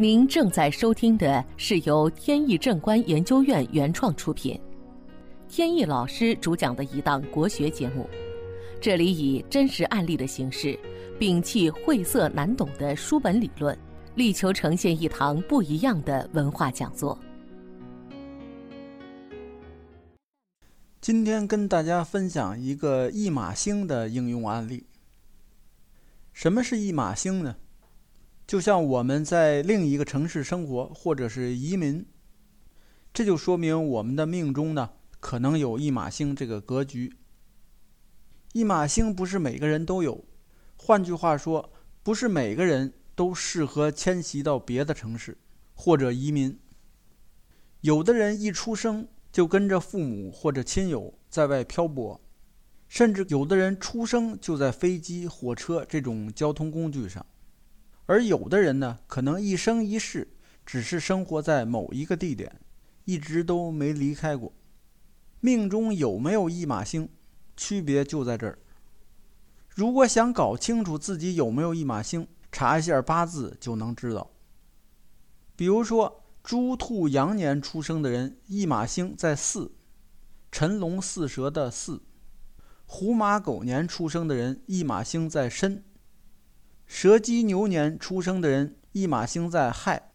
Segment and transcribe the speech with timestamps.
[0.00, 4.58] 您正在收听的是由天意正观研究院原创出品，
[5.46, 8.08] 天意老师主讲的一档国学节目。
[8.80, 10.74] 这里以真实案例的形式，
[11.18, 13.78] 摒弃晦涩难懂的书本理论，
[14.14, 17.18] 力求呈现一堂不一样的文化讲座。
[21.02, 24.86] 今天跟大家分享一个驿马星的应用案例。
[26.32, 27.56] 什么是驿马星呢？
[28.50, 32.04] 就像我们在另一个城市生活，或者是移民，
[33.14, 37.14] 这就说明我们的命中呢可能有一马星这个格局。
[38.52, 40.24] 一马星不是每个人都有，
[40.76, 45.38] 换句话说，不是每个人都适合迁徙到别的城市
[45.72, 46.58] 或者移民。
[47.82, 52.20] 有的人一出生就跟着父母或者亲友在外漂泊，
[52.88, 57.24] 甚至有的人出生就在飞机、火车这种交通工具上。
[58.10, 60.26] 而有的人呢，可能一生一世
[60.66, 62.60] 只是生活在某一个地点，
[63.04, 64.52] 一直都没离开过。
[65.38, 67.08] 命中有没有驿马星，
[67.56, 68.58] 区别就在这儿。
[69.68, 74.28] 如果想搞清楚自己有没有驿马星，查一下八字就能知道。
[75.54, 79.70] 比如说，猪兔羊年出生的人，驿马星在巳，
[80.50, 82.00] 辰龙巳蛇的巳；
[82.86, 85.84] 虎马狗年出生的人，驿马星在申。
[86.92, 90.10] 蛇鸡牛年出生的人，一马星在亥；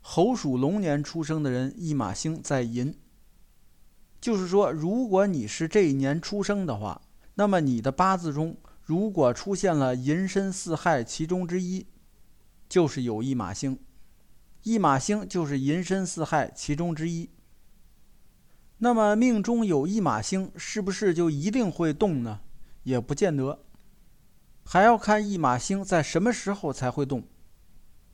[0.00, 2.96] 猴鼠龙年出生的人，一马星在寅。
[4.20, 7.02] 就是说，如果你是这一年出生的话，
[7.34, 11.84] 那么你的八字中如果出现了寅申巳亥其中之一，
[12.68, 13.76] 就是有一马星。
[14.62, 17.28] 一马星就是寅申巳亥其中之一。
[18.78, 22.38] 那么命中有一马星，是不是就一定会动呢？
[22.84, 23.64] 也不见得。
[24.64, 27.24] 还要看驿马星在什么时候才会动，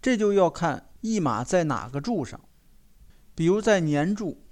[0.00, 2.40] 这就要看驿马在哪个柱上。
[3.34, 4.42] 比如在年柱，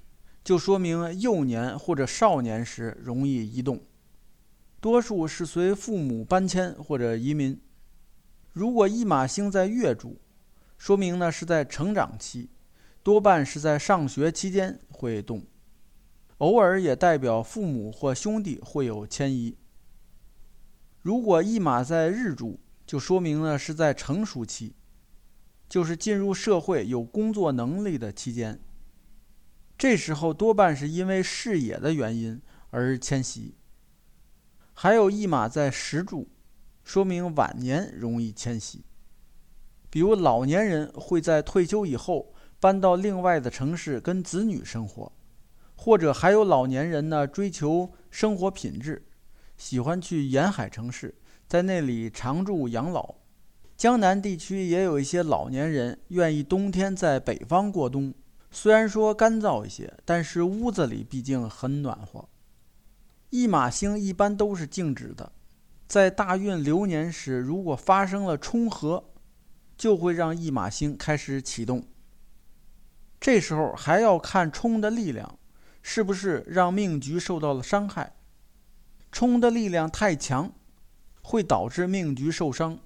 [0.44, 3.83] 就说明幼年或者少年时容易移动，
[4.80, 7.61] 多数是随父母搬迁或者移民。
[8.52, 10.20] 如果驿马星在月柱，
[10.78, 12.51] 说明呢是在成长期，
[13.02, 15.42] 多半是在上学期间会动，
[16.39, 19.57] 偶尔也代表父母或兄弟会有迁移。
[21.06, 24.74] 如果驿马在日柱，就说明呢是在成熟期，
[25.68, 28.58] 就是进入社会有工作能力的期间。
[29.78, 33.55] 这时候多半是因为视野的原因而迁徙。
[34.74, 36.28] 还有驿马在时柱，
[36.83, 38.84] 说明晚年容易迁徙，
[39.89, 45.12] 比如老年人会在退休以后搬到另外的城市跟子女生活，
[45.77, 49.05] 或者还有老年人呢追求生活品质。
[49.56, 51.14] 喜欢去沿海城市，
[51.48, 53.14] 在那里常住养老。
[53.77, 58.14] 江南地区也有一些老年人愿意冬天在北方过冬，
[58.50, 62.28] 虽然说干燥一些，但是屋子里毕竟很暖和。
[63.30, 65.33] 驿马星一般都是静止的，
[65.86, 69.05] 在大运流年时，如果发生了冲合，
[69.77, 71.84] 就会让驿马星开始启动。
[73.20, 75.39] 这时候还要看冲的力量，
[75.83, 78.14] 是不是让命局受到了伤害。
[79.18, 80.52] 冲的力量太强，
[81.22, 82.78] 会导致命局受伤，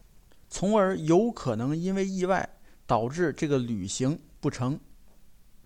[0.49, 2.49] 从而有可能因为意外
[2.87, 4.79] 导致这个旅行不成。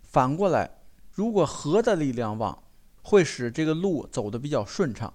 [0.01, 0.79] 反过来，
[1.13, 2.63] 如果合的力量旺，
[3.03, 5.13] 会使这个路走得比较顺畅。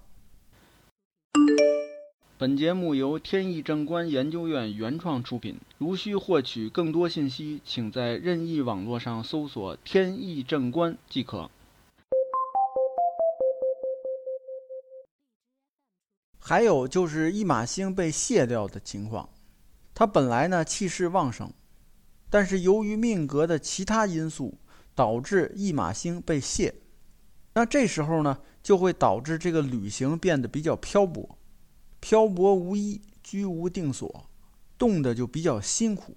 [2.38, 5.56] 本节目由天意正观研究院原创出品。
[5.78, 11.50] 如需获取更多信息，请在任意网络上搜索“天意正观”即可。
[16.50, 19.28] 还有就是驿马星被卸掉的情况，
[19.94, 21.52] 它本来呢气势旺盛，
[22.28, 24.58] 但是由于命格的其他因素
[24.92, 26.74] 导致驿马星被卸，
[27.54, 31.38] 那这时候呢就会导致这个旅行变得比较漂泊，
[32.00, 34.28] 漂泊无依，居无定所，
[34.76, 36.16] 动的就比较辛苦。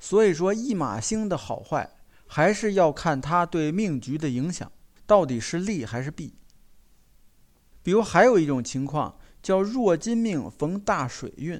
[0.00, 1.90] 所以说驿马星的好坏，
[2.26, 4.72] 还是要看它对命局的影响
[5.06, 6.32] 到底是利还是弊。
[7.88, 11.58] 比如还有一种情况叫弱金命逢大水运，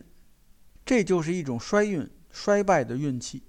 [0.85, 3.45] 这就是一种衰运、衰败的运气。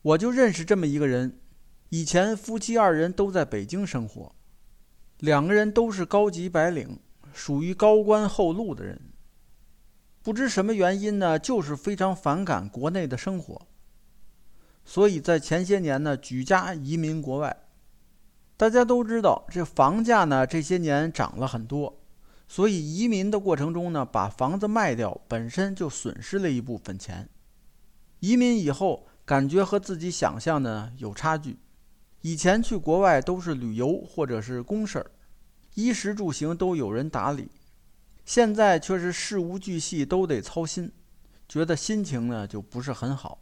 [0.00, 1.38] 我就认识这么一个人，
[1.90, 4.34] 以前夫妻二人都在北京生活，
[5.18, 6.98] 两个人都是高级白领，
[7.34, 8.98] 属于高官厚禄的人。
[10.22, 13.60] 不知什么原因呢，就是非常反感国内的生活，
[14.86, 17.54] 所以在前些年呢，举家移民国外。
[18.62, 21.98] 大家都知道，这房价呢这些年涨了很多，
[22.46, 27.28] 所以移民的过程中呢，把房子卖掉本身就损失了一部分钱。
[28.20, 31.58] 移民以后，感觉和自己想象的有差距。
[32.20, 35.10] 以前去国外都是旅游或者是公事儿，
[35.74, 37.50] 衣食住行都有人打理，
[38.24, 40.92] 现在却是事无巨细都得操心，
[41.48, 43.40] 觉得心情呢就不是很好。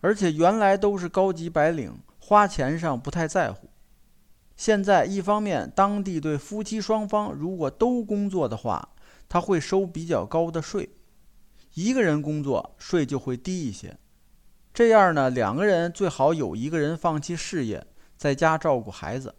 [0.00, 3.63] 而且原来都是高级白领，花钱上不太在乎。
[4.56, 8.90] 现在一方面，当地对夫妻双方如果都工作的话，
[9.28, 10.88] 他会收比较高的税；
[11.74, 13.96] 一个人工作，税就会低一些。
[14.72, 17.86] 这样呢，两个人最好有一个人放弃事业，
[18.16, 19.34] 在家照顾孩子。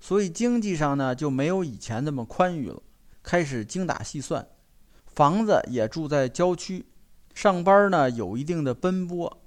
[0.00, 2.82] 所以经济上呢，就没有以前那么宽裕了，
[3.22, 4.46] 开始精打细算。
[5.06, 6.86] 房子也住在郊区，
[7.34, 9.42] 上班呢有一定的奔波。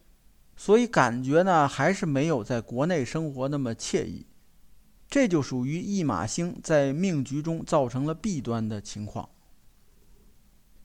[0.56, 4.26] 所以感觉呢，还是没有在国内生活那么惬意，
[5.10, 9.30] 这就属于驿马星在命局中造成了弊端的情况。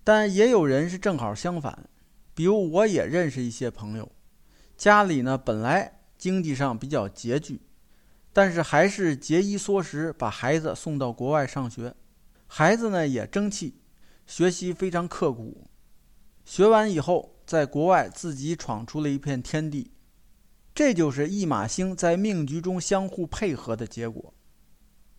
[0.04, 1.88] 但也有人是正好相反，
[2.34, 4.10] 比如我也认识一些朋友，
[4.76, 7.60] 家里呢本来经济上比较拮据，
[8.32, 11.94] 但是还是节衣缩食把孩子送到国外上学，
[12.46, 13.80] 孩子呢也争气，
[14.26, 15.68] 学习非常刻苦，
[16.44, 17.36] 学完以后。
[17.50, 19.90] 在国外自己闯出了一片天地，
[20.74, 24.32] 这就是驿马星在命局中相互配合的结果。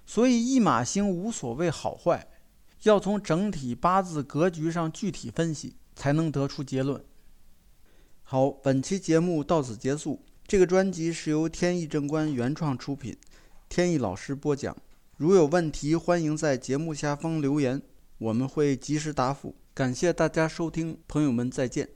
[0.06, 2.28] 所以驿马星无所谓好坏，
[2.84, 7.04] 要从整体八字格局上具体分析，才能得出结论。
[8.24, 10.24] 好，本期节目到此结束。
[10.48, 13.16] 这个专辑是由天意正观原创出品，
[13.70, 14.76] 天意老师播讲。
[15.16, 17.82] 如有问题，欢迎在节目下方留言，
[18.18, 19.56] 我们会及时答复。
[19.74, 21.88] 感谢大家收听，朋友们再见。